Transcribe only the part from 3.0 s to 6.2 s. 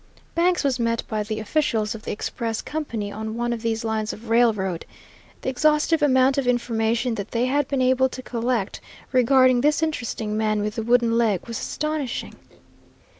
on one of these lines of railroad. The exhaustive